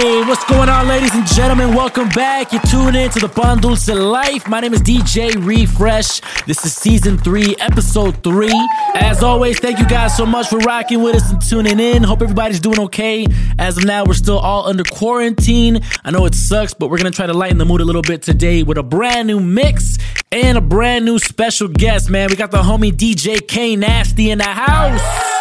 [0.00, 1.74] what's going on, ladies and gentlemen?
[1.74, 2.52] Welcome back.
[2.52, 4.48] You're tuning in to the Pan Dulce Life.
[4.48, 6.20] My name is DJ Refresh.
[6.46, 8.68] This is season three, episode three.
[8.94, 12.02] As always, thank you guys so much for rocking with us and tuning in.
[12.02, 13.26] Hope everybody's doing okay.
[13.58, 15.80] As of now, we're still all under quarantine.
[16.02, 18.22] I know it sucks, but we're gonna try to lighten the mood a little bit
[18.22, 19.98] today with a brand new mix
[20.32, 22.30] and a brand new special guest, man.
[22.30, 25.39] We got the homie DJ K Nasty in the house.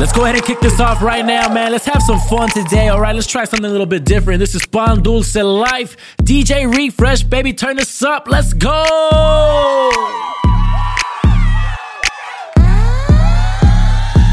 [0.00, 1.70] Let's go ahead and kick this off right now, man.
[1.70, 3.14] Let's have some fun today, all right?
[3.14, 4.40] Let's try something a little bit different.
[4.40, 5.96] This is Pan Dulce Life.
[6.22, 8.26] DJ Refresh, baby, turn this up.
[8.28, 8.82] Let's go!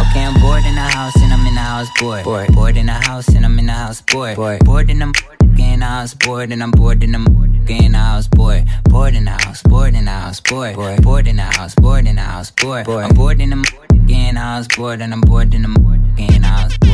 [0.02, 2.23] Okay, I'm bored in the house and I'm in the house bored.
[2.23, 4.37] Bored, bored in the house and I'm in the house bored.
[4.37, 5.13] Bored, bored and I'm
[5.57, 7.27] in the house bored and I'm bored and I'm
[7.67, 8.65] in the house bored.
[8.85, 10.75] Bored in the house, bored in the house bored.
[10.75, 12.87] Bored, bored in the house, bored in the house bored.
[12.87, 15.69] I'm bored in the in the house bored and I'm bored in the
[16.17, 16.89] in the house bored.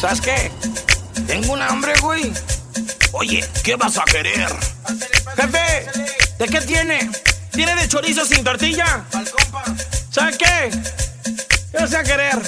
[0.00, 0.50] ¿Sabes qué?
[1.26, 2.32] Tengo un hambre, güey.
[3.12, 4.48] Oye, ¿qué vas a querer?
[5.36, 5.86] Jefe,
[6.38, 7.10] ¿de qué tiene?
[7.58, 9.04] ¿Tiene de chorizo sin tortilla?
[10.10, 10.70] ¿Sabes qué?
[11.72, 12.40] ¿Qué vas a querer?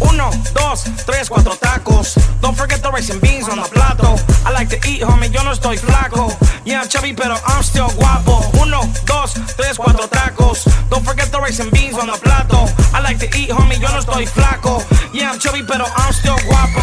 [0.00, 2.14] Uno, dos, tres, cuatro tacos.
[2.40, 4.16] Don't forget the rice and beans on the plato.
[4.46, 6.34] I like to eat, homie, yo no estoy flaco.
[6.64, 8.40] Yeah, I'm chubby, pero I'm still guapo.
[8.58, 10.64] Uno, dos, tres, cuatro tacos.
[10.88, 12.64] Don't forget the rice and beans on the plato.
[12.94, 14.82] I like to eat, homie, yo no estoy flaco.
[15.12, 16.80] Yeah, I'm chubby, pero I'm still guapo.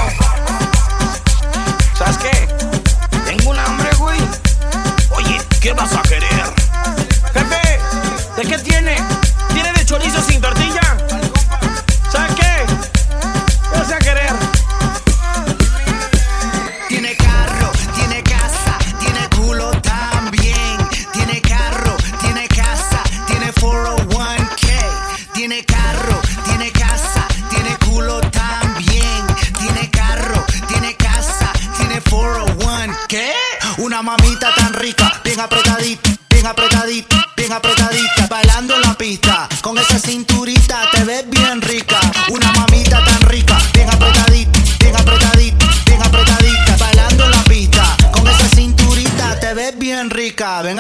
[1.97, 2.77] ¿Sabes qué?
[5.75, 6.37] ¿Qué?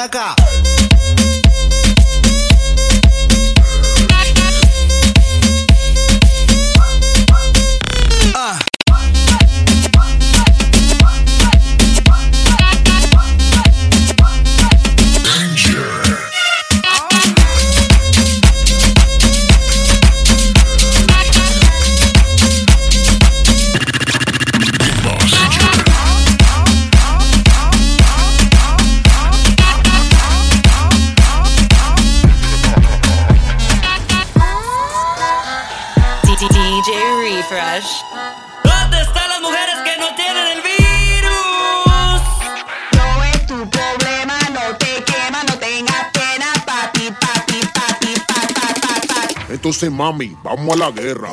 [0.09, 0.36] Однако
[37.77, 42.21] ¿Dónde están las mujeres que no tienen el virus?
[42.93, 49.07] No es tu problema, no te quema, no tengas pena, papi, papi, papi, papi, papi,
[49.07, 49.53] papi.
[49.53, 51.29] Entonces, mami, vamos a la guerra.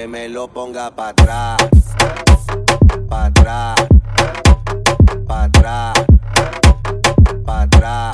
[0.00, 1.56] que me lo ponga para atrás.
[3.06, 3.74] Para atrás.
[5.26, 5.94] Para atrás.
[7.44, 8.12] Para atrás.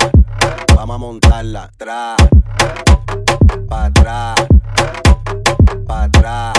[0.75, 1.63] Vamos a montarla.
[1.63, 2.17] Atrás.
[3.69, 4.35] Para atrás.
[5.87, 6.53] Para atrás.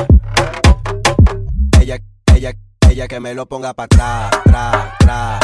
[1.78, 1.98] Ella,
[2.34, 2.52] ella,
[2.88, 4.32] ella que me lo ponga para atrás.
[4.32, 5.37] Atrás, atrás.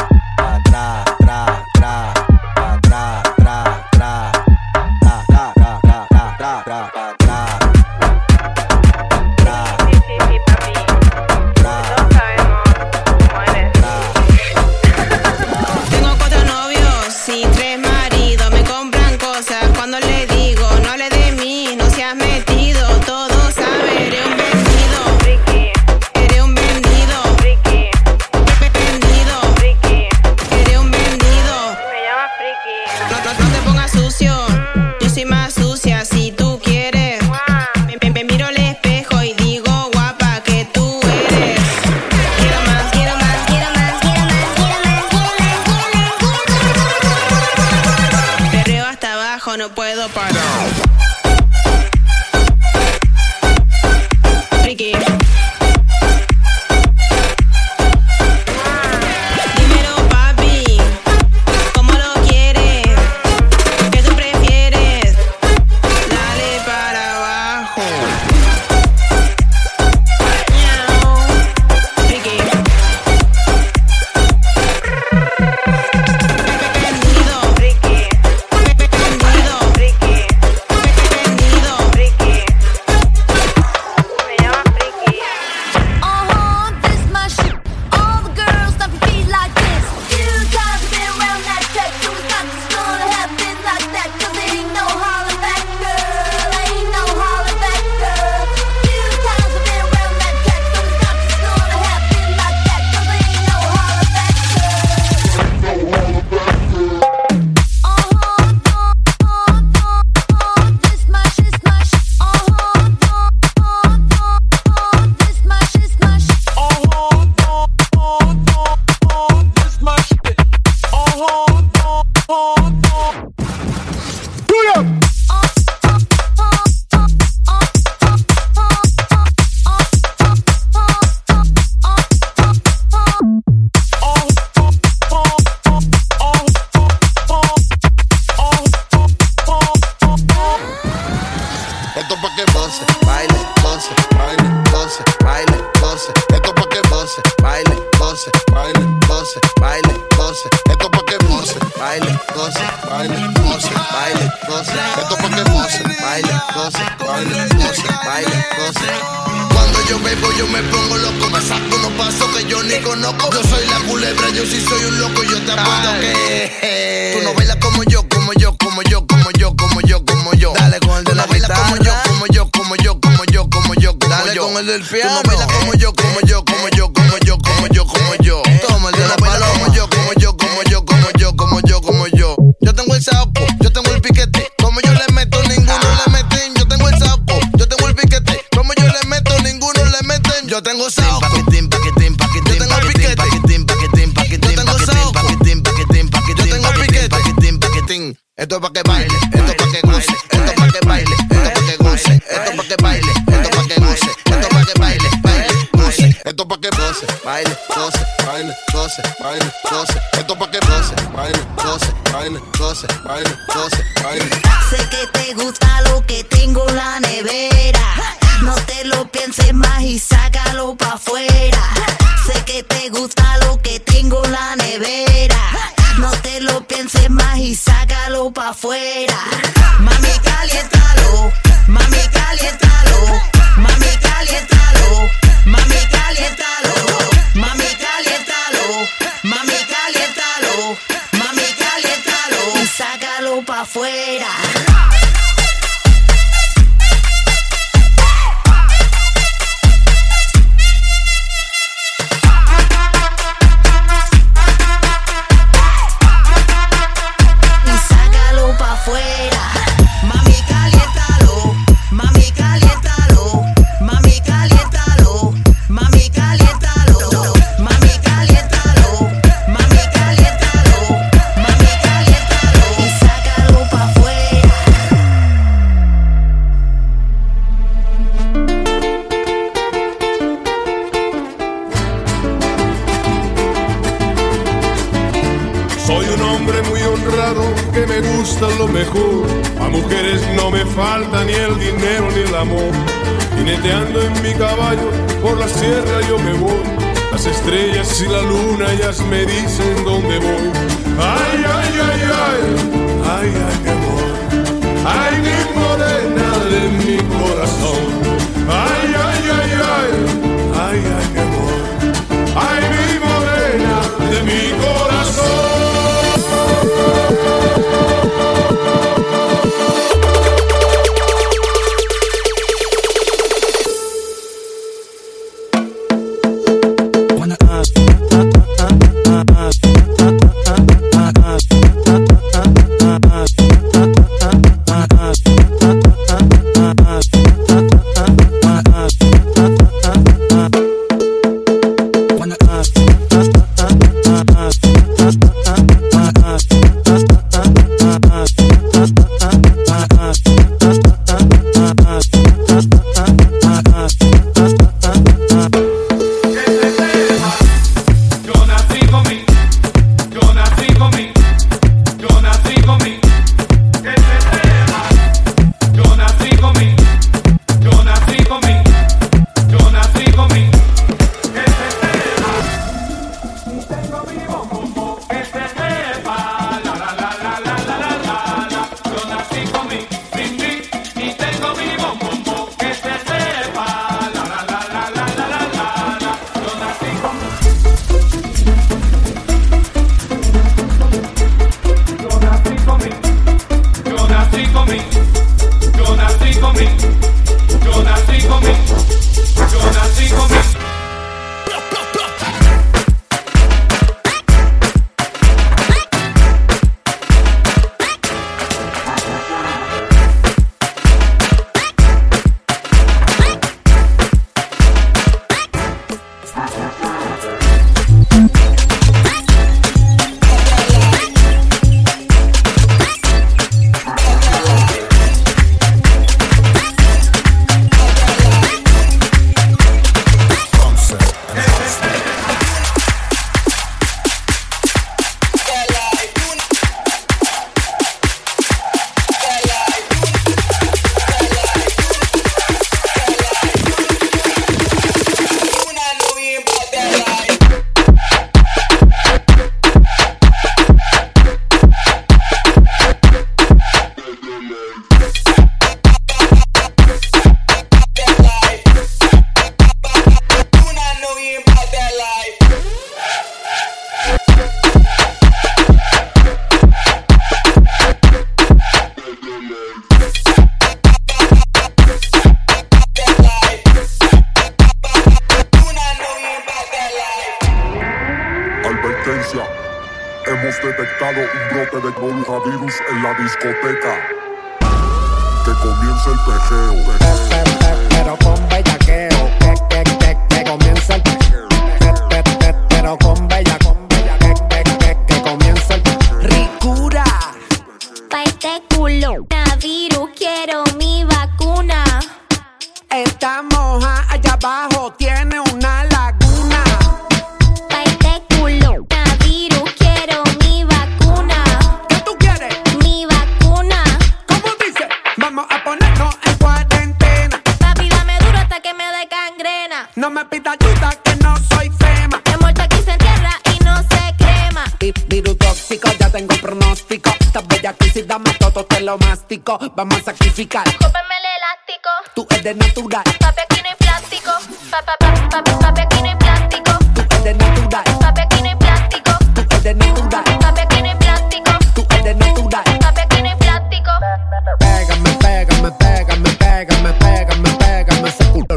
[222.85, 225.73] te gusta lo que tengo en la nevera.
[225.99, 229.13] No te lo pienses más y sácalo pa' afuera.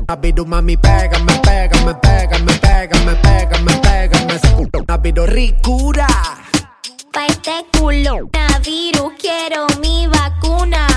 [0.10, 4.86] Navido, mami, pégame, pégame, pégame, pégame, pégame, pégame ese culo.
[4.88, 6.08] Navido, ricura.
[7.12, 8.30] Pa' este culo.
[8.32, 10.88] Navido, quiero mi vacuna.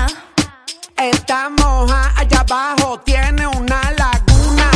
[0.95, 4.71] Esta moja allá abajo tiene una laguna.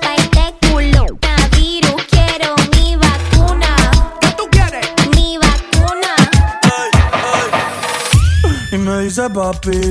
[0.00, 1.04] Pa' este culo.
[1.20, 3.76] Navido, quiero mi vacuna.
[4.18, 4.88] ¿Qué tú quieres?
[5.14, 6.14] Mi vacuna.
[8.72, 9.90] Y me dice papi.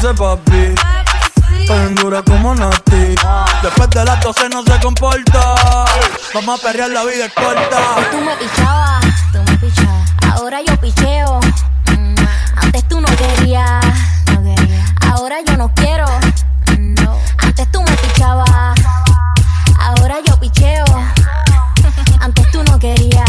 [0.00, 0.74] dice papi.
[1.66, 3.14] Tan dura como Nati.
[3.62, 5.54] Después de las 12 no se comporta.
[6.34, 7.96] Vamos a perrear la vida es corta.
[7.96, 10.10] Antes tú me pichabas, tú me pichabas.
[10.32, 11.40] Ahora yo picheo.
[11.86, 12.14] Mm,
[12.56, 13.84] antes tú no querías.
[14.24, 14.84] Quería.
[15.12, 16.06] Ahora yo no quiero.
[17.38, 18.80] Antes tú me pichabas.
[19.78, 20.84] Ahora yo picheo.
[22.20, 23.28] Antes tú no querías.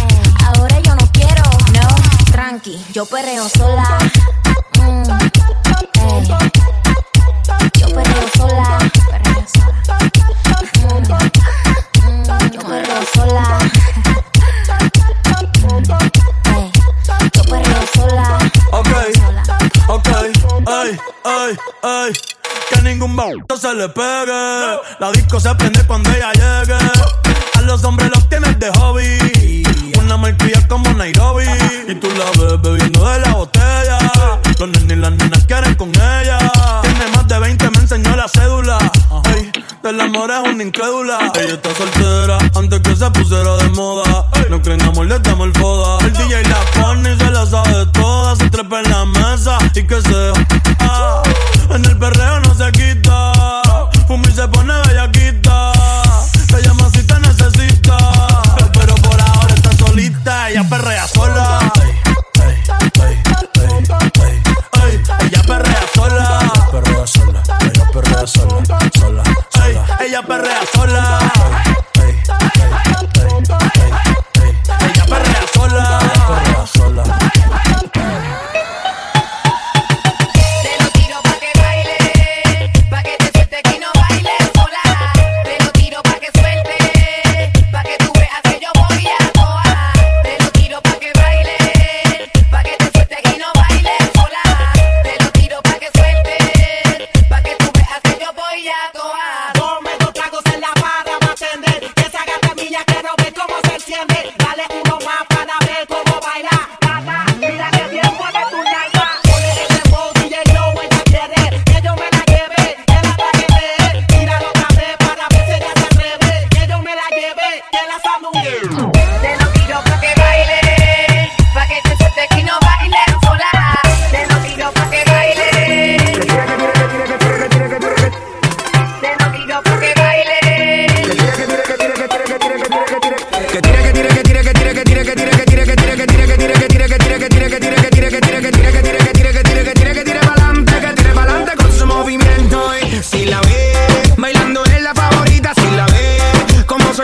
[0.00, 0.22] Eh.
[0.44, 1.42] Ahora yo no quiero.
[1.72, 1.88] No,
[2.32, 3.98] tranqui, yo perreo sola.
[7.98, 8.78] perreo sola,
[9.54, 11.18] sola.
[12.04, 12.60] Mm, yo
[13.14, 13.58] sola.
[17.34, 17.42] Yo
[22.70, 24.78] Que ningún bauto se le pegue.
[25.00, 26.78] La disco se prende cuando ella llegue.
[27.54, 29.64] A los hombres los tienes de hobby.
[29.98, 31.46] Una marquilla como Nairobi.
[31.88, 34.17] Y tú la ves bebiendo de la botella
[34.58, 36.36] los nenes y las nenas quieren con ella.
[36.82, 38.78] Tiene más de 20, me enseñó la cédula.
[39.36, 39.52] Ey,
[39.84, 41.30] del amor es una incrédula.
[41.36, 44.26] Ella está soltera antes que se pusiera de moda.
[44.50, 46.04] No creen amor, le damos el foda.
[46.04, 48.34] El DJ la pone y se la sabe toda.
[48.34, 50.32] Se trepa en la mesa y que se.
[51.72, 53.32] En el perreo no se quita.
[54.08, 55.72] Fumi se pone bellaquita.
[56.48, 58.17] Te llama si te necesita.
[70.18, 71.37] ella perrea sola.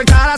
[0.05, 0.37] cara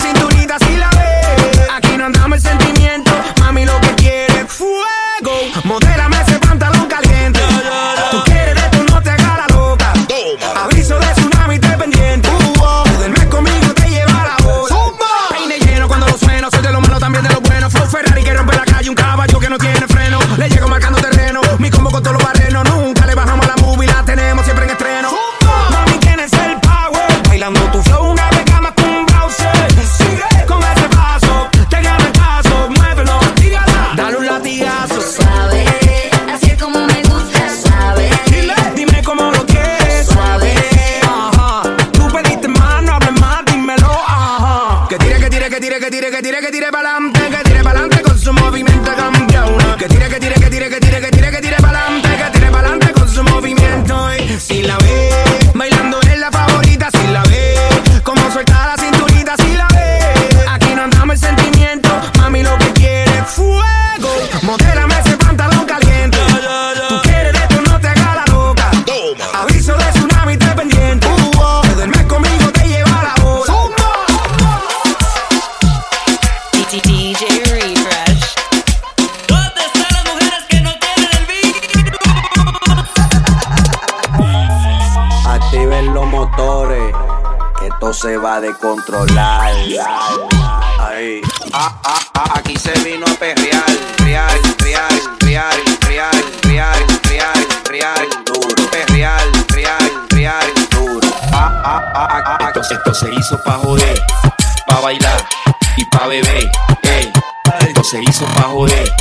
[107.83, 108.91] Se hizo pa' joder,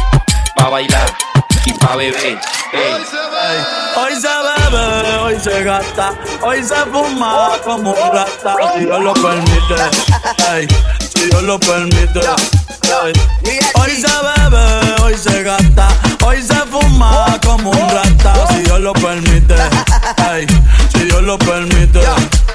[0.54, 1.12] pa' bailar
[1.64, 2.38] y pa' beber.
[3.96, 8.54] Hoy se bebe, hoy se gasta, hoy se fuma como un rata.
[8.74, 9.74] Si Dios lo permite,
[10.48, 10.68] hey,
[11.00, 12.20] si Dios lo permite.
[13.74, 15.88] Hoy se bebe, hoy se gasta,
[16.24, 18.46] hoy se fuma como un rata.
[18.50, 19.56] Si Dios lo permite,
[20.28, 20.46] hey,
[20.92, 22.00] si Dios lo permite.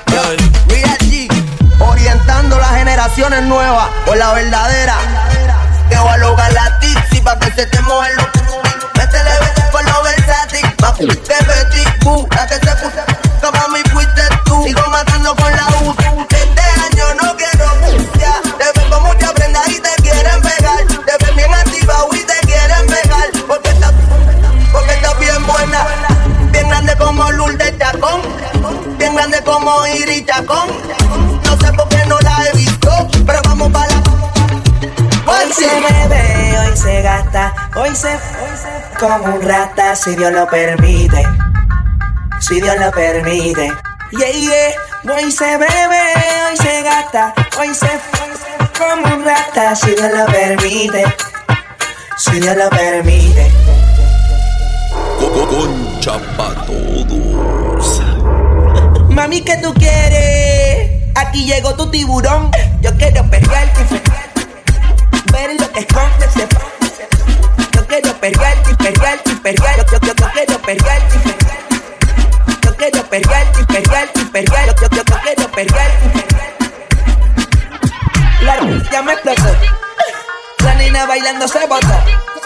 [0.08, 1.28] Hey.
[1.80, 4.96] Orientando las generaciones nuevas por la verdadera
[5.92, 8.28] que voy a lograr la tixi pa' que se te mojen los
[8.96, 10.66] Métele vete por lo versátil.
[10.78, 13.04] Papu, que Betty Boo, la que se puso.
[13.42, 14.64] Como mi fuiste tú.
[14.64, 15.94] Sigo matando con la U.
[16.30, 17.66] Este año no quiero
[18.18, 18.42] ya.
[18.58, 20.88] Te ven con mucha prenda y te quieren pegar.
[20.88, 23.28] Te ven bien activado y te quieren pegar.
[23.46, 23.94] Porque estás,
[24.72, 25.88] porque estás bien buena.
[26.52, 28.22] Bien grande como Lourdes Chacón.
[28.98, 31.31] Bien grande como Iri Chacón.
[35.32, 40.34] Hoy se bebe, hoy se gasta, hoy se, hoy se como un rata si Dios
[40.34, 41.26] lo permite.
[42.40, 43.72] Si Dios lo permite.
[44.12, 45.16] Yeah, yeah.
[45.16, 46.04] Hoy se bebe,
[46.50, 51.06] hoy se gasta, hoy se, hoy se como un rata si Dios lo permite.
[52.18, 53.52] Si Dios lo permite.
[55.50, 58.02] Concha pa' todos.
[59.10, 60.92] Mami, ¿qué tú quieres?
[61.16, 62.52] Aquí llegó tu tiburón.
[62.82, 64.31] Yo quiero perrearte y
[65.32, 66.48] ver lo que esconde ese
[67.72, 69.86] Yo quiero perrearte perrearte y perrear.
[69.86, 71.18] Yo, yo, yo, quiero perrearte.
[72.62, 74.82] Yo quiero perrearte perrearte.
[74.82, 76.26] Yo, yo, yo, quiero perrearte.
[78.42, 78.60] La
[78.92, 79.56] ya me explotó.
[80.64, 81.88] La niña bailando se botó.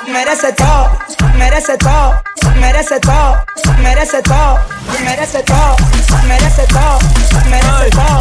[0.07, 0.99] Merece todo,
[1.35, 2.21] merece todo,
[2.59, 3.43] merece todo,
[3.81, 4.59] merece todo,
[5.01, 5.75] merece todo,
[6.27, 6.99] merece todo,
[7.49, 8.19] merece todo,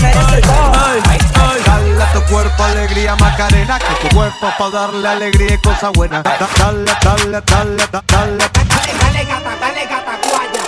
[0.00, 1.33] merece todo.
[2.24, 6.22] Dale cuerpo alegría Macarena, que tu cuerpo pa' darle alegría y cosa buena.
[6.22, 8.38] Da- Dale, dale, dale, da- dale.
[8.38, 10.62] Dale gata, dale gata, guaya,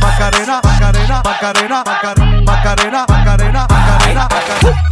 [0.00, 4.28] Macarena, Macarena, Macarena, Macarena, Macarena, Macarena, Macarena,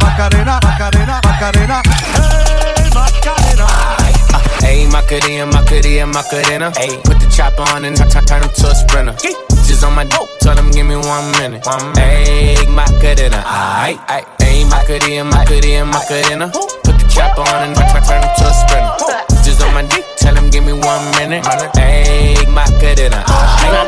[0.01, 1.81] Macarena, Macarena, Macarena.
[2.15, 3.38] Hey, Macarena.
[4.69, 6.71] Ayy, Macarena, Macarena, Macarena.
[6.77, 9.15] Ayy, put the chopper on and turn, turn him to a sprinter.
[9.65, 11.63] Just on my dope, tell him give me one minute.
[11.97, 14.29] Ayy, Macarena, aight, aight.
[14.45, 16.47] Ayy, Macarena, Macarena, Macarena.
[16.85, 19.41] Put the chopper on and turn him to a sprinter.
[19.41, 21.43] Just on my dick, tell him give me one minute.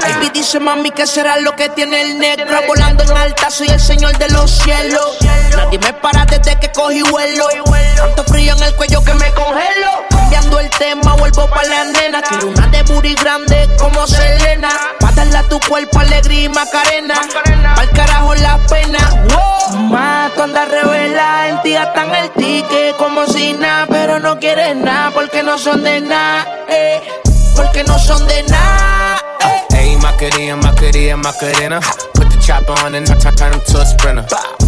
[0.01, 3.79] Baby dice mami que será lo que tiene el negro Volando en alta soy el
[3.79, 5.17] señor de los cielos.
[5.55, 7.47] Nadie me para desde que cogí vuelo.
[7.95, 9.91] Tanto frío en el cuello que me congelo.
[10.09, 12.21] Cambiando el tema vuelvo pa' la nena.
[12.21, 14.69] Quiero una de booty grande como Selena.
[14.99, 17.15] Pa' darle a tu cuerpo alegría y macarena.
[17.75, 18.99] Pa'l carajo la pena.
[19.29, 19.51] Wow.
[20.35, 25.11] Tú andas revela en ti gastan el ticket como si nada Pero no quieres nada
[25.11, 26.30] porque no son de nada
[26.69, 27.01] eh,
[27.55, 29.21] Porque no son de nada
[29.73, 31.79] Ayy, Macarena, Macarena, Macarena.
[32.13, 34.25] Put the chopper on and I turn, turn him to a sprinter.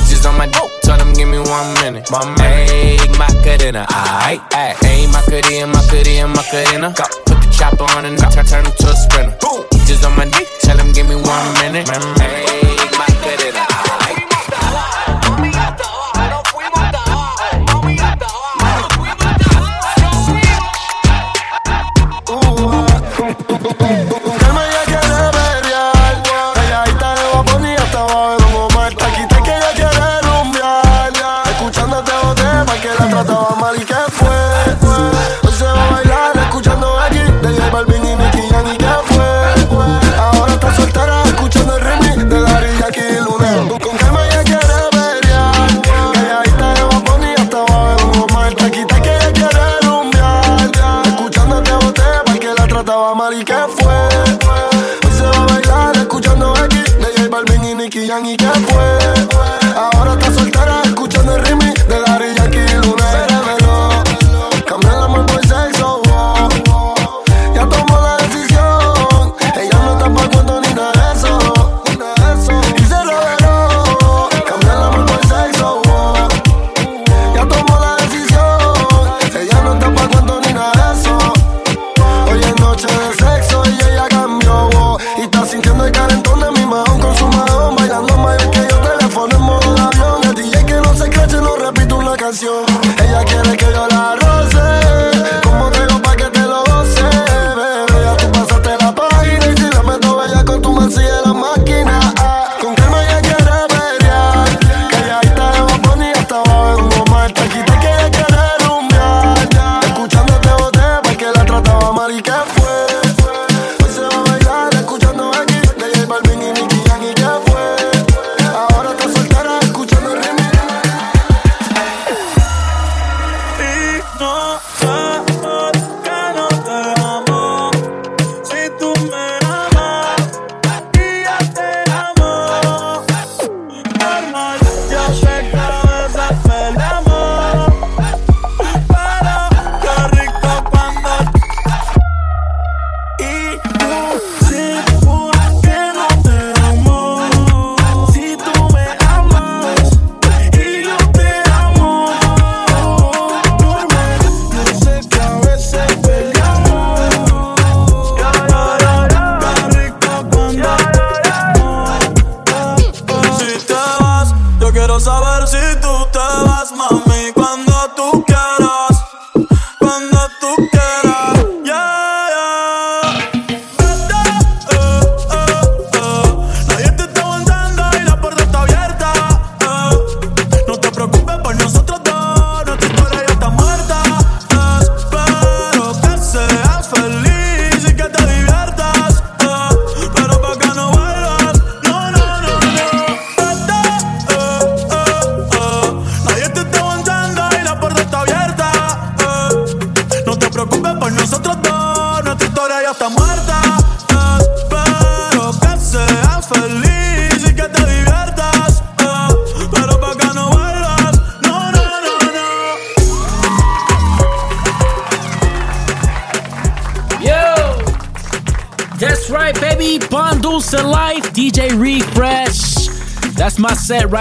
[0.09, 2.09] Just on my dope, tell him give me one minute.
[2.09, 4.75] My Ayy, Macarena, aight, aight.
[4.81, 6.89] Ayy, Macarena, Macarena, Macarena.
[7.25, 9.37] Put the chopper on and I turn, turn him to a sprinter.
[9.85, 11.85] Just on my dick, tell him give me one minute.
[11.87, 12.72] Ayy, Macarena,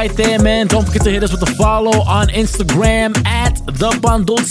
[0.08, 0.66] right there, man.
[0.66, 3.96] Don't forget to hit us with a follow on Instagram at The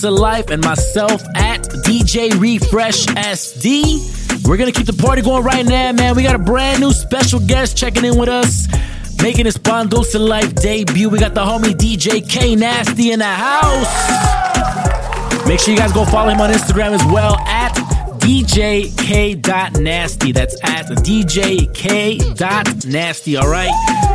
[0.06, 4.48] of Life and myself at DJ Refresh SD.
[4.48, 6.16] We're gonna keep the party going right now, man.
[6.16, 8.70] We got a brand new special guest checking in with us,
[9.22, 9.58] making his
[10.16, 11.10] of Life debut.
[11.10, 13.92] We got the homie DJ K Nasty in the house.
[15.46, 17.91] Make sure you guys go follow him on Instagram as well at
[18.22, 19.42] DJK.nasty.
[20.32, 21.78] That's at DJK.nasty,
[23.38, 23.72] all right?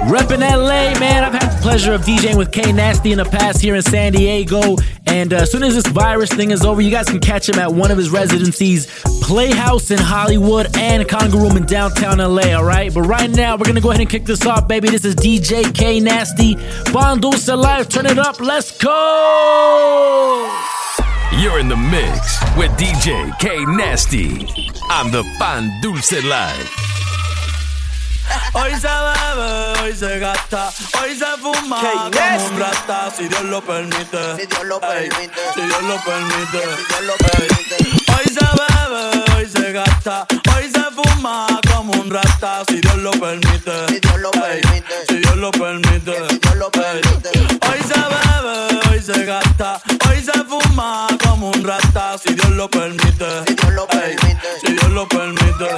[0.06, 1.24] Reppin' LA, man.
[1.24, 4.12] I've had the pleasure of DJing with K Nasty in the past here in San
[4.12, 4.76] Diego.
[5.06, 7.58] And uh, as soon as this virus thing is over, you guys can catch him
[7.58, 8.86] at one of his residencies,
[9.22, 12.94] Playhouse in Hollywood and Conga Room in downtown LA, all right?
[12.94, 14.88] But right now, we're gonna go ahead and kick this off, baby.
[14.88, 16.54] This is DJ K Nasty.
[16.92, 18.40] Bon Dulce Live, turn it up.
[18.40, 20.52] Let's go!
[21.32, 24.46] You're in the mix with DJ K Nasty
[24.90, 26.70] on the Pan Dulce Live.
[28.54, 33.60] Hoy se bebe, hoy se gasta, hoy se fuma como un rata, si Dios lo
[33.60, 34.36] permite.
[34.36, 35.28] Si Dios lo permite.
[35.54, 36.62] Si Dios lo permite.
[38.16, 43.10] Hoy se bebe, hoy se gasta, hoy se fuma como un rata, si Dios lo
[43.10, 43.88] permite.
[43.88, 45.06] Si Dios lo permite.
[45.08, 46.12] Si Dios lo permite.
[46.20, 49.95] Hoy se bebe, hoy se gasta, hoy se fuma
[51.66, 53.44] como un rata, si Dios lo permite.
[53.46, 54.36] Si Dios lo permite.
[54.60, 55.68] Si Dios lo permite.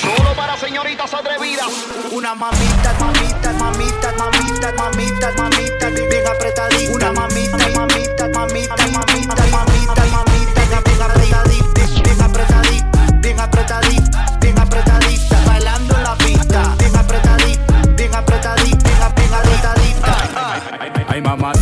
[0.00, 1.68] Solo para señoritas atrevidas.
[2.12, 6.92] Una mamita, mamita, mamita, mamita, mamita, mamita, bien apretadita.
[6.92, 15.44] Una mamita, mamita, mamita, mamita, mamita, mamita, bien apretadita, bien apretadita, bien apretadita, bien apretadita,
[15.46, 16.74] bailando en la pista.
[16.78, 20.16] Bien apretadita, bien apretadita, bien apretadita.
[21.08, 21.55] Ay mamacita,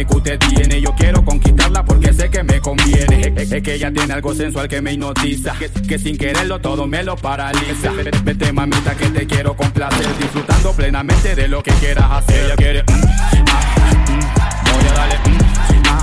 [0.00, 3.32] mami que usted tiene, yo quiero conquistarla porque sé que me conviene.
[3.36, 6.86] Es, es que ella tiene algo sensual que me hipnotiza, que, que sin quererlo todo
[6.86, 7.92] me lo paraliza.
[8.24, 12.46] Vete mamita que te quiero complacer, disfrutando plenamente de lo que quieras hacer.
[12.46, 13.04] Ella quiere, mm,
[13.48, 13.60] ah,
[14.08, 15.38] mm, voy a darle, mm,
[15.86, 16.02] ah,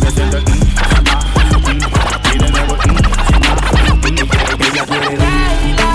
[0.00, 1.20] mm, sienta el, mm, ah,
[1.68, 2.94] mm, y de nuevo, ah,
[4.72, 5.93] ella quiere,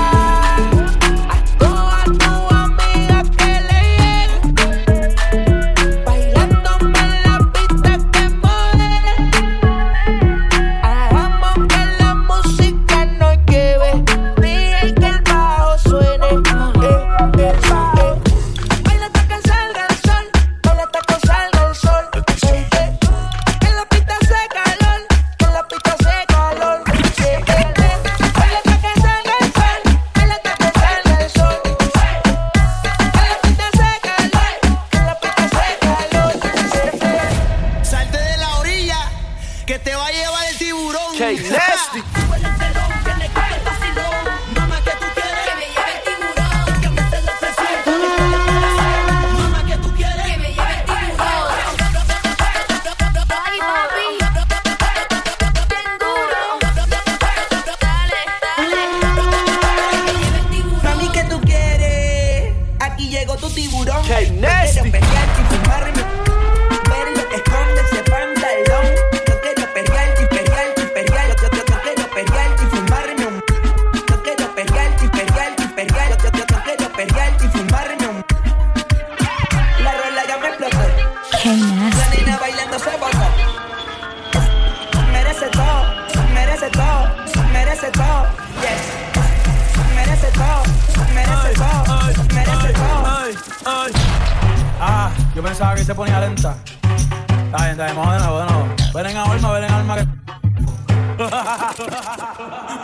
[95.39, 96.57] Yo pensaba que se ponía lenta.
[96.65, 98.67] Está bien, está bien, vamos de nuevo, de nuevo.
[98.93, 100.05] Ven en alma, ven en alma que.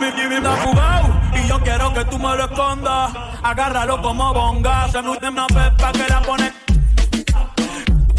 [0.00, 3.12] Mi gibi está jugado y yo quiero que tú me lo escondas.
[3.42, 4.88] Agárralo como bonga.
[4.88, 6.50] Se me una pepa que la pone.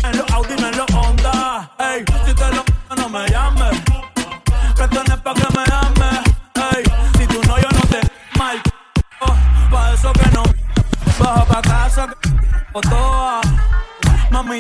[0.04, 1.72] En los Audi, en los Honda.
[1.80, 2.64] Ey, si te lo
[2.96, 3.82] no me llames.
[4.76, 6.20] Que tú no es pa' que me ames.
[6.76, 6.84] Ey,
[7.18, 8.02] si tú no, yo no te
[8.38, 8.62] mal.
[9.20, 9.36] Oh,
[9.72, 10.44] pa' eso que no.
[11.18, 13.42] Baja pa' casa, que toa.
[14.32, 14.60] Mami,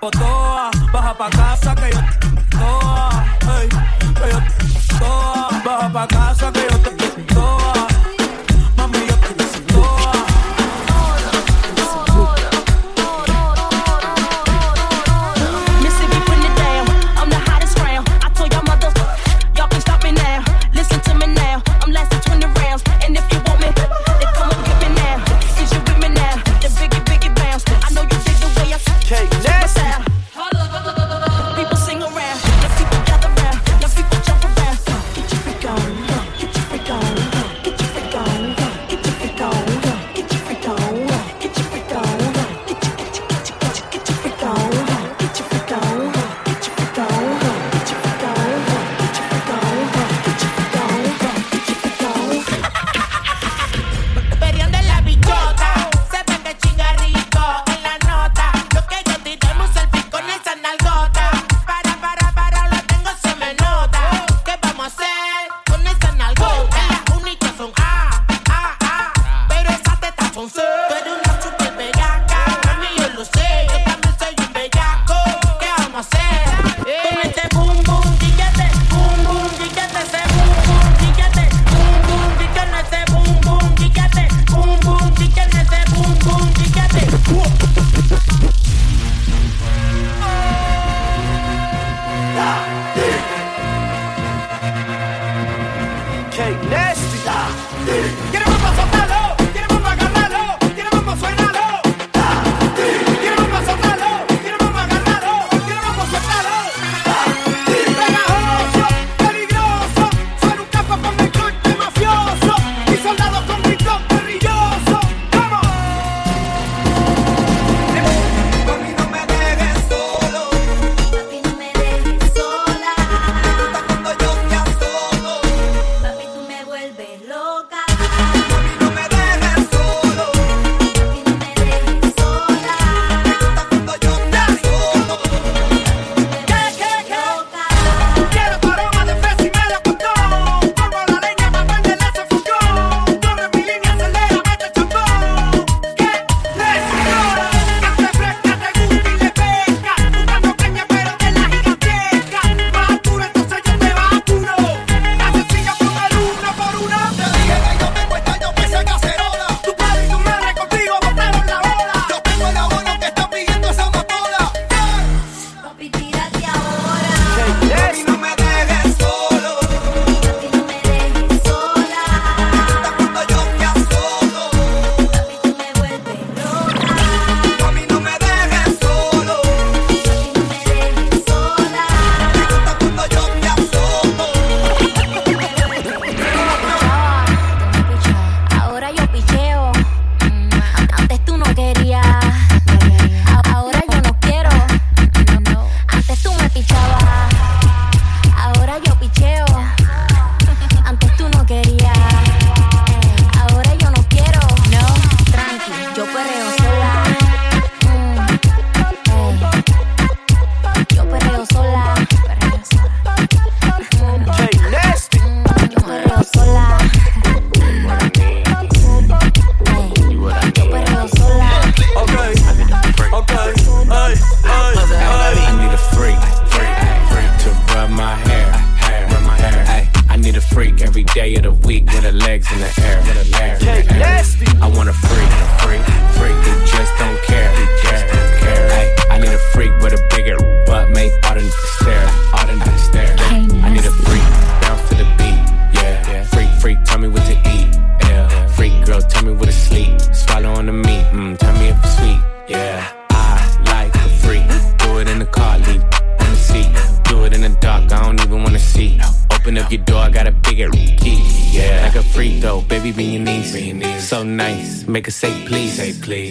[0.00, 2.00] potoa, baja pa' casa que yo
[2.50, 3.68] toa, hey,
[4.14, 4.40] que yo
[4.98, 6.77] toa, baja pa' casa que yo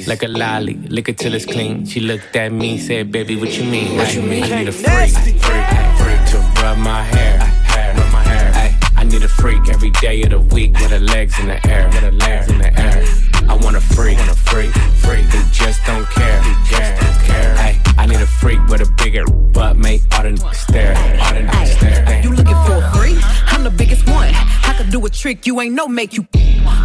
[0.08, 0.76] like a lolly.
[0.89, 1.86] lick it till it's clean.
[1.86, 3.97] She looked at me, said, "Baby, what you mean?
[3.97, 4.43] What you mean?
[4.43, 5.68] I need a freak, freak,
[5.99, 8.78] freak to rub my hair, hair, rub my hair.
[8.95, 11.88] I need a freak every day of the week with her legs in the air,
[11.88, 13.03] with her legs in the air.
[13.49, 14.72] I want a freak, want a freak,
[15.03, 17.55] freak who just don't care, just don't care.
[17.97, 19.26] I need a freak with a bigger
[25.08, 26.24] a trick you ain't no make you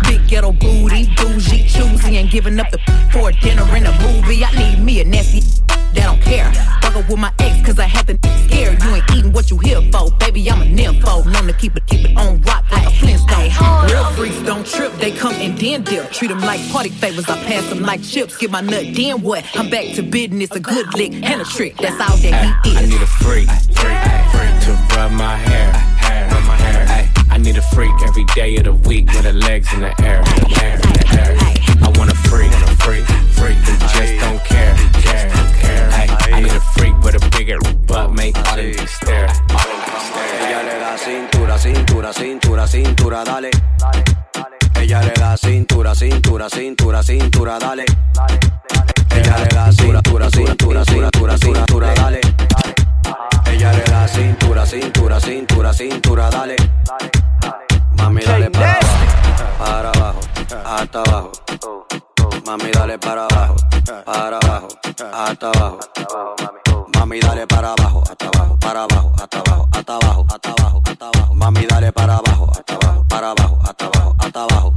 [0.05, 2.79] big ghetto booty, bougie, choosy, ain't giving up the
[3.13, 4.45] for a dinner and a movie.
[4.45, 6.51] I need me a nasty that don't care.
[6.83, 8.17] Fuck up with my ex cause I had the
[8.47, 8.81] scared.
[8.83, 10.49] You ain't eating what you here for, baby.
[10.51, 13.51] I'm a nympho, known to keep it keep it on rock like a Flintstone.
[13.91, 16.11] Real freaks don't trip, they come and then dip.
[16.13, 18.37] Treat them like party favors, I pass them like chips.
[18.37, 19.45] Get my nut, then what?
[19.55, 21.77] I'm back to business, a good lick and a trick.
[21.77, 22.77] That's all that he is.
[22.77, 23.99] I need a freak, freak,
[24.31, 25.73] freak to rub my hair,
[27.43, 30.23] need a freak every day of the week with her legs in the air.
[31.83, 33.59] I want freak, a freak, freak
[33.93, 35.29] just don't care, care,
[35.59, 36.41] care.
[36.41, 38.37] Need a freak with a bigger butt, make
[38.87, 39.27] stare.
[40.41, 43.51] Ella le da cintura, cintura, cintura, cintura, dale.
[44.77, 47.85] Ella le da cintura, cintura, cintura, cintura, dale.
[49.11, 52.21] Ella le da cintura, cintura, cintura, cintura, dale.
[53.47, 57.22] Ella le da cintura, cintura, cintura, cintura, dale.
[58.13, 60.21] Mami, dale para abajo, para abajo,
[60.67, 61.33] hasta abajo.
[62.45, 63.57] Mami, dale para abajo,
[64.05, 64.69] para abajo,
[65.15, 65.79] hasta abajo.
[66.95, 71.07] Mami, dale para abajo, hasta abajo, para abajo, hasta abajo, hasta abajo, hasta abajo, hasta
[71.09, 71.35] abajo.
[71.35, 74.43] Mami, dale para abajo, hasta abajo, para abajo, hasta abajo, hasta abajo, hasta abajo, hasta
[74.43, 74.72] abajo.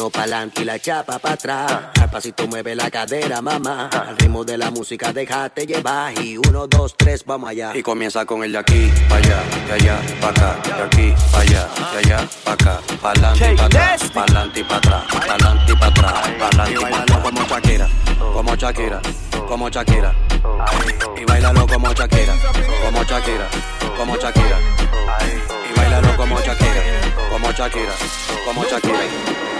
[0.00, 1.72] Adelante y la chapa para atrás.
[2.00, 3.90] Al pasito mueve la cadera, mamá.
[3.92, 6.18] Al ritmo de la música déjate llevar.
[6.18, 7.76] Y uno, dos, tres, vamos allá.
[7.76, 11.42] Y comienza con el de aquí, para allá, de allá, para acá, de aquí, para
[11.42, 15.04] allá, de allá, para acá, para adelante y para atrás, para adelante y para atrás,
[15.10, 17.20] para adelante y para atrás, para adelante y atrás.
[17.20, 17.88] como Shakira,
[18.32, 19.02] como Shakira,
[19.48, 20.14] como Shakira.
[21.20, 22.34] Y bailalo como Shakira,
[22.84, 23.48] como Shakira,
[23.98, 24.58] como Shakira.
[25.70, 26.82] Y bailalo como Shakira,
[27.30, 27.92] como Shakira,
[28.46, 29.59] como Shakira.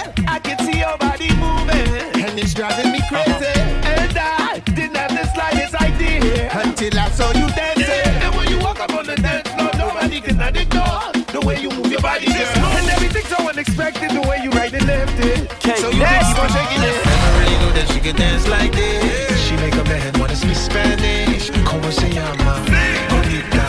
[2.61, 3.57] driving me crazy.
[3.89, 8.13] And I didn't have the slightest idea until I saw you dancing.
[8.21, 11.71] And when you walk up on the dance floor, nobody can ignore the way you
[11.71, 12.61] move your body, girl.
[12.77, 15.49] And everything's so unexpected, the way you right and left it.
[15.81, 16.95] So you can keep on shaking it.
[17.01, 19.41] Never really knew that she could dance like this.
[19.41, 21.49] She make a man wanna speak Spanish.
[21.65, 22.61] Como se llama?
[23.09, 23.65] Bonita.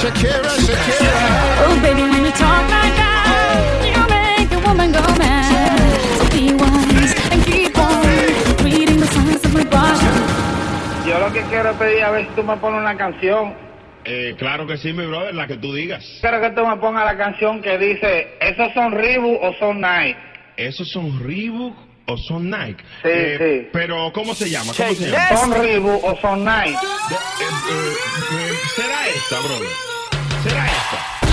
[0.00, 0.53] Shakira, Shakira.
[11.54, 13.54] Quiero pedir a ver si tú me pones una canción.
[14.04, 16.04] Eh, claro que sí, mi brother, la que tú digas.
[16.20, 20.18] Quiero que tú me pongas la canción que dice, ¿esos son Reebok o son Nike?
[20.56, 21.76] ¿Esos son Reebok
[22.06, 22.82] o son Nike?
[23.02, 24.72] Sí, Eh, Pero, ¿cómo se llama?
[24.76, 25.36] ¿Cómo se llama?
[25.36, 26.70] ¿Son Reebok o son Nike?
[26.72, 27.92] Eh, eh,
[28.32, 29.68] eh, ¿Será esta, brother?
[30.42, 31.23] ¿Será esta?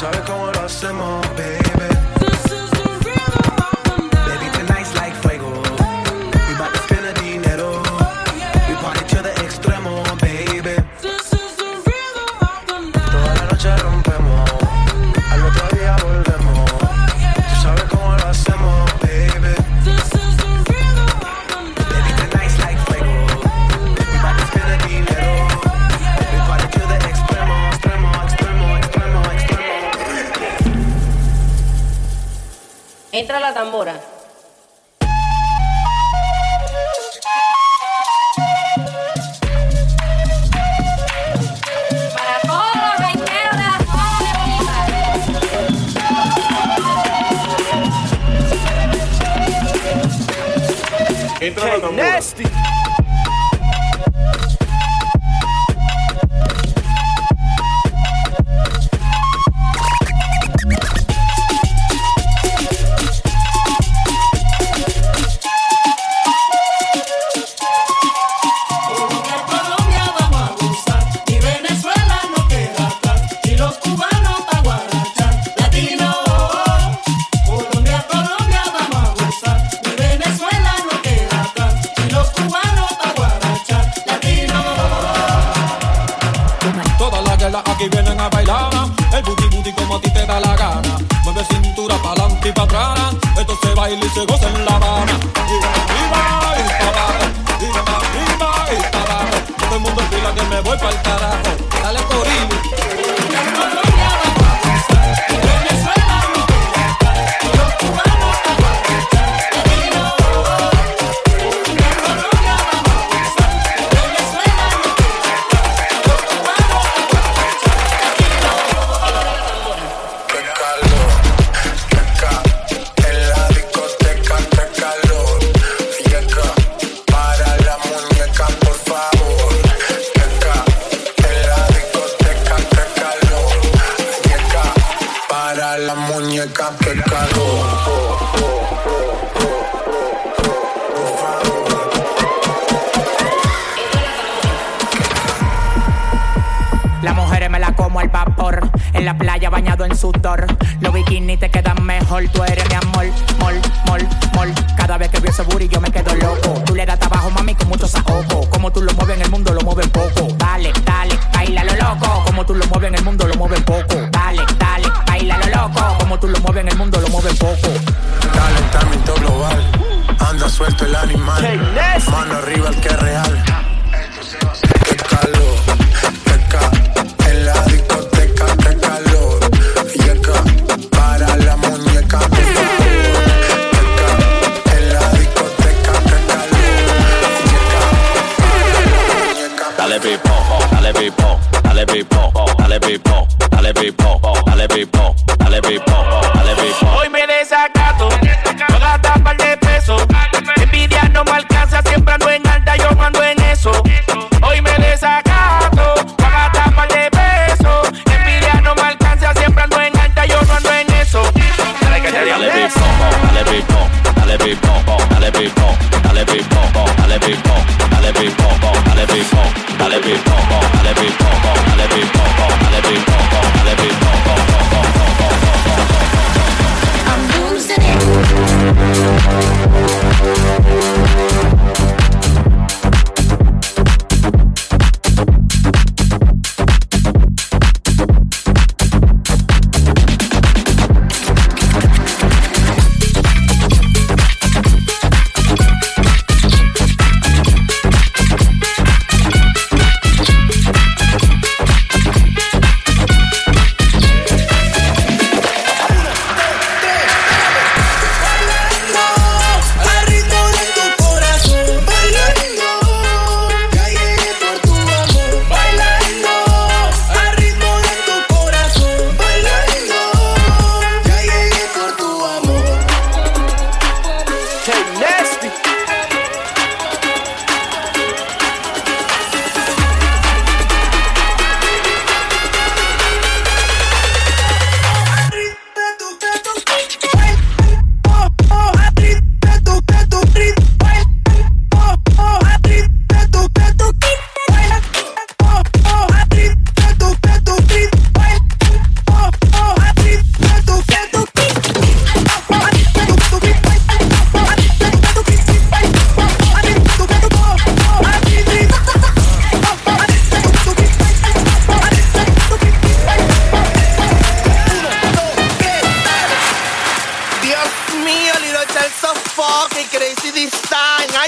[0.00, 1.69] Sabes cómo lo hacemos, baby.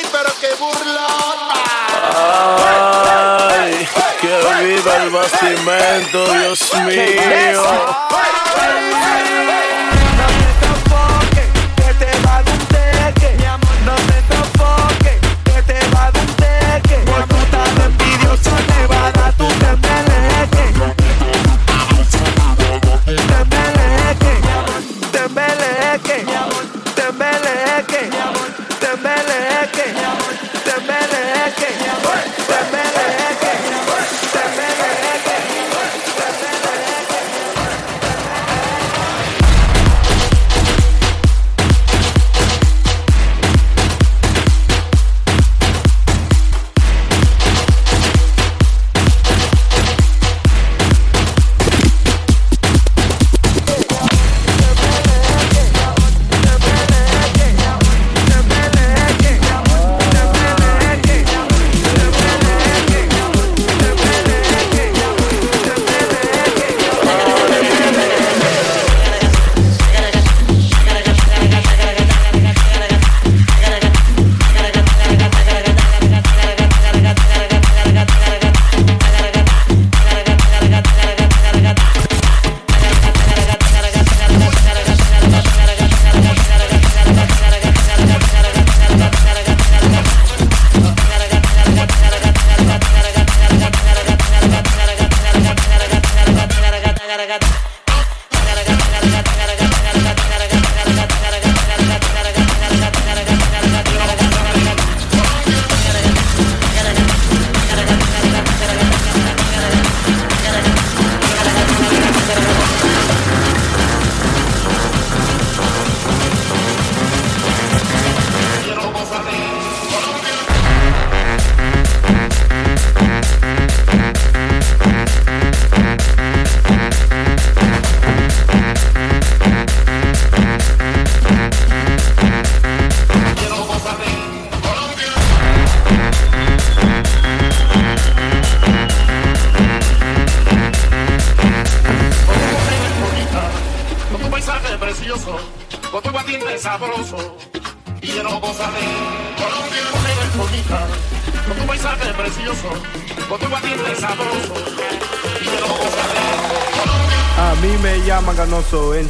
[0.03, 1.63] Ay, pero qué burlona.
[3.51, 3.89] Ay,
[4.21, 7.63] que viva el bastimento, Dios mío.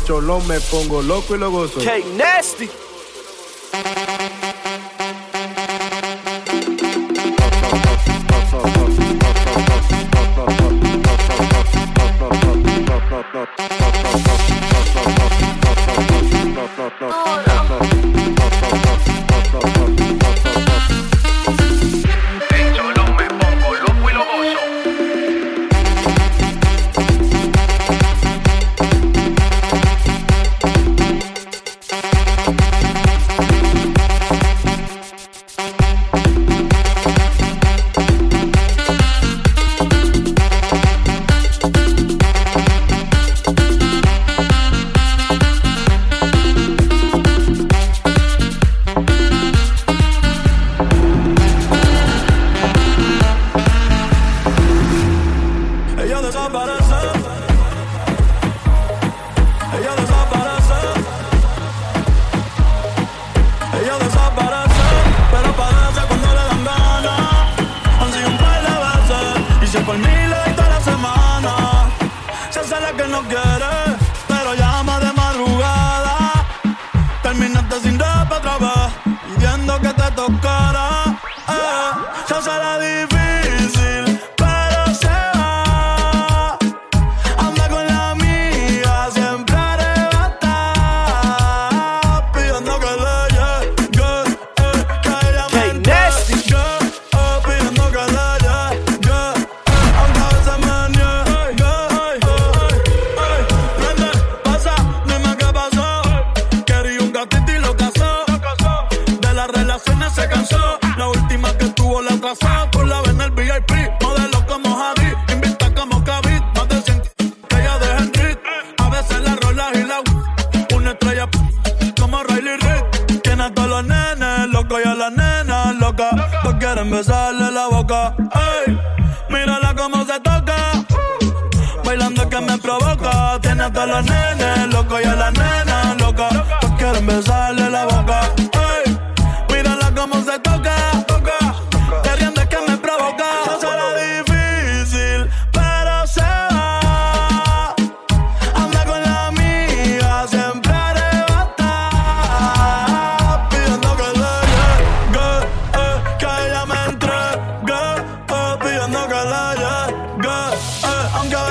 [0.04, 1.80] cholón me pongo loco y lo gozo.
[1.80, 2.68] Cake nasty.
[73.28, 73.51] good.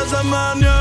[0.02, 0.81] as a man, yeah.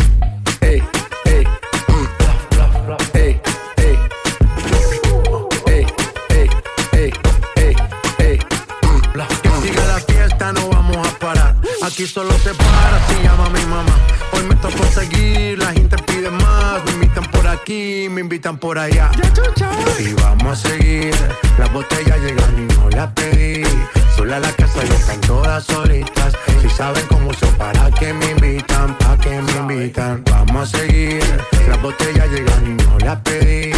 [12.63, 13.95] paparazzi, llama mi mamá.
[14.33, 16.83] Hoy me tocó seguir, la gente pide más.
[16.85, 19.11] Me invitan por aquí, me invitan por allá.
[19.99, 21.13] Y vamos a seguir,
[21.57, 23.63] las botellas llegan y no las pedí.
[24.15, 26.33] Sola la casa y están todas solitas.
[26.61, 30.23] Si saben cómo son para que me invitan, para que me invitan.
[30.31, 31.23] Vamos a seguir,
[31.67, 33.60] las botellas llegan y no las pedí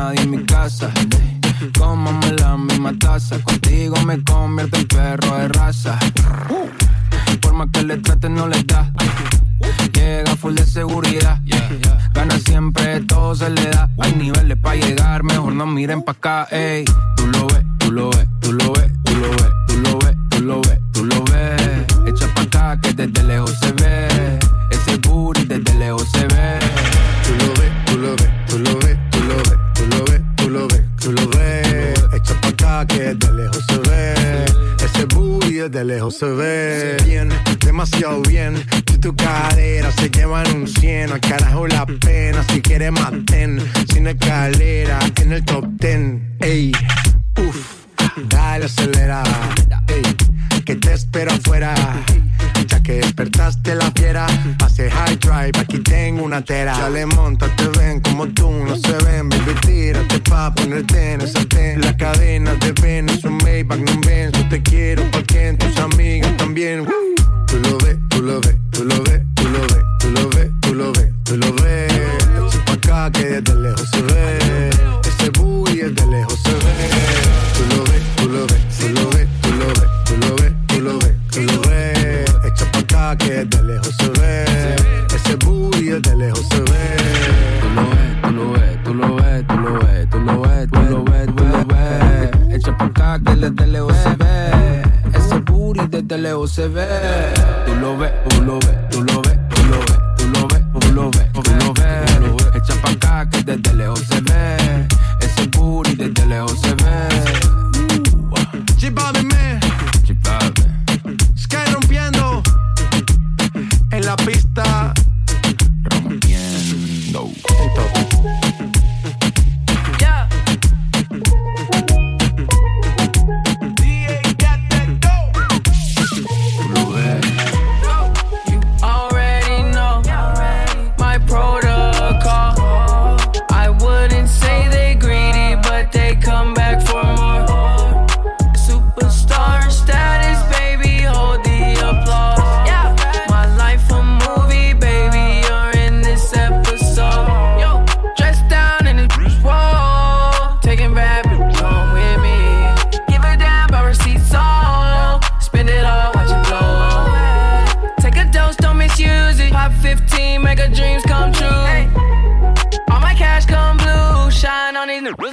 [0.00, 0.90] Nadie en mi casa.
[1.78, 3.38] Cómame la misma taza.
[3.42, 5.98] Contigo me convierto en perro de raza.
[7.40, 8.92] Por más que le traten, no le da.
[9.92, 11.38] Llega full de seguridad.
[12.14, 13.88] Gana siempre, todo se le da.
[13.98, 16.84] Hay niveles para llegar, mejor no miren pa' acá, ey.
[17.16, 20.16] Tú lo ves, tú lo ves, tú lo ves, tú lo ves, tú lo ves,
[20.30, 21.86] tú lo ves, tú lo ves.
[22.08, 24.38] Echa pa' acá que desde lejos se ve.
[24.70, 26.58] Ese booty desde lejos se ve.
[27.24, 29.58] Tú lo ves, tú lo ves, tú lo ves, tú lo ves,
[30.50, 32.04] tú lo ves, tú lo ves.
[32.12, 34.44] Echa pa' acá que de lejos se ve.
[34.84, 36.96] Ese booty de lejos se ve.
[37.04, 37.28] Bien,
[37.64, 38.64] demasiado bien.
[38.88, 42.42] Si tu cadera se llevan un 100, al carajo la pena.
[42.48, 43.60] Si quieres maten,
[43.92, 46.20] sin escalera, en el top 10.
[46.40, 46.72] Ey,
[47.36, 47.86] uff,
[48.28, 49.22] dale acelera.
[50.70, 51.74] Que te espero afuera.
[52.68, 56.76] Ya que despertaste la fiera, pase high drive, aquí tengo una tera.
[56.76, 61.22] Ya le monta, te ven como tú, no se ven, baby, tírate pa' ponerte en
[61.22, 61.80] esa ten.
[61.80, 66.36] La cadena de ven, es un Maybach, no ven, yo te quiero porque tus amigas
[66.36, 66.86] también.
[67.48, 70.50] Tú lo ves, tú lo ves, tú lo ves, tú lo ves, tú lo ves,
[70.60, 72.56] tú lo ves, tú lo ves.
[72.66, 74.39] Pa' acá que desde lejos se ve.
[96.40, 96.86] Lejos se ve.
[97.66, 98.79] Tú lo ves, tú lo ves,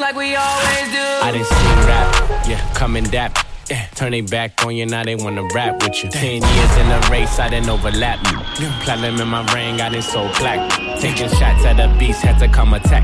[0.07, 1.03] like we always do.
[1.21, 3.56] I didn't see rap, yeah, coming dap.
[3.69, 6.09] Yeah, turn they back on you, now they wanna rap with you.
[6.09, 8.65] Ten years in a race, I didn't overlap me.
[8.83, 10.71] Platinum in my ring, I didn't sold plaque.
[11.01, 13.03] Taking shots at the beast, had to come attack.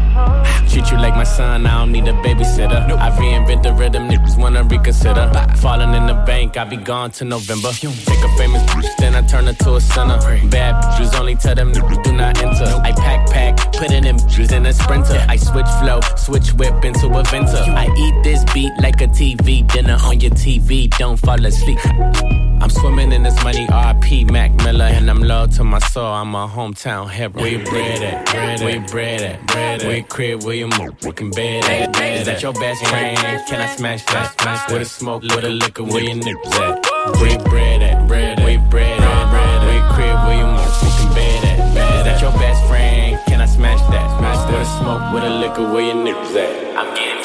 [0.69, 2.81] Treat you like my son, I don't need a babysitter.
[2.97, 5.29] I reinvent the rhythm, niggas wanna reconsider.
[5.57, 7.71] Falling in the bank, I be gone to November.
[7.73, 10.17] Take a famous bitch, then I turn her to a sinner.
[10.47, 12.71] Bad bitches only tell them niggas do not enter.
[12.83, 15.25] I pack pack, putting them bitches in a sprinter.
[15.27, 17.63] I switch flow, switch whip into a venter.
[17.75, 20.52] I eat this beat like a TV dinner on your TV.
[20.53, 21.79] Don't fall asleep.
[21.83, 26.05] I'm swimming in this money, RP Mac Miller, and I'm loyal to my soul.
[26.05, 27.31] I'm a hometown hero.
[27.31, 28.61] Where you bred at?
[28.61, 29.83] Where you bred at?
[29.83, 30.43] Where you crib?
[30.43, 30.93] Where you move?
[31.03, 32.19] Working bed at?
[32.19, 33.17] Is that your best friend?
[33.47, 34.39] Can I smash that?
[34.39, 35.83] Smash with a smoke, with a liquor?
[35.83, 37.19] Where your niggas at?
[37.19, 38.07] Where you bred at?
[38.07, 39.63] Where you bred at?
[39.65, 40.15] Where you crib?
[40.27, 40.83] Where you move?
[40.83, 41.97] Working bed at?
[41.97, 43.19] Is that your best friend?
[43.25, 44.19] Can I smash that?
[44.19, 45.73] Smash with a smoke, with a liquor?
[45.73, 46.77] Where your niggas at?
[46.77, 47.23] I'm getting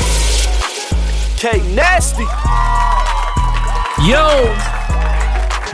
[1.36, 2.24] K Nasty.
[4.06, 4.54] Yo,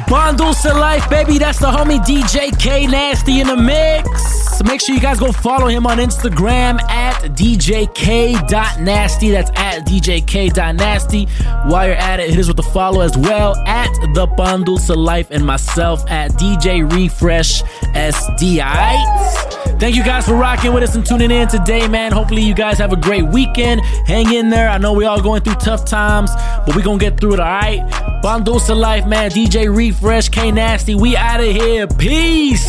[0.08, 1.38] Bundles to life, baby.
[1.38, 4.43] That's the homie DJ K Nasty in the mix.
[4.54, 9.30] So make sure you guys go follow him on Instagram at djk.nasty.
[9.30, 11.24] That's at djk.nasty.
[11.68, 14.94] While you're at it, hit us with the follow as well at the Bundles to
[14.94, 18.64] life and myself at DJ Refresh SD.
[18.64, 19.80] Alright?
[19.80, 22.12] Thank you guys for rocking with us and tuning in today, man.
[22.12, 23.80] Hopefully, you guys have a great weekend.
[24.06, 24.68] Hang in there.
[24.68, 26.30] I know we all going through tough times,
[26.64, 27.80] but we gonna get through it, alright?
[28.22, 29.32] Bundles to life, man.
[29.32, 30.94] DJ Refresh, K Nasty.
[30.94, 31.88] We out of here.
[31.88, 32.64] Peace.